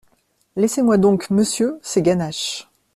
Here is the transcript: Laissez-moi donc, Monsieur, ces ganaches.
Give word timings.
Laissez-moi 0.55 0.97
donc, 0.97 1.29
Monsieur, 1.29 1.77
ces 1.83 2.01
ganaches. 2.01 2.67